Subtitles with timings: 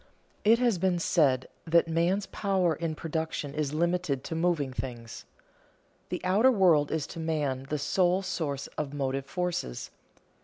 [0.43, 5.25] _It has been said that man's power in production is limited to moving things.
[6.09, 9.91] The outer world is to man the sole source of motive forces.